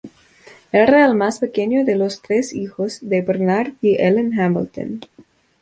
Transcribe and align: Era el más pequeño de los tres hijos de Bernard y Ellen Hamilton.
Era 0.71 1.05
el 1.05 1.13
más 1.13 1.37
pequeño 1.37 1.85
de 1.85 1.93
los 1.95 2.23
tres 2.23 2.53
hijos 2.55 2.97
de 3.07 3.21
Bernard 3.21 3.73
y 3.83 4.01
Ellen 4.03 4.33
Hamilton. 4.39 5.01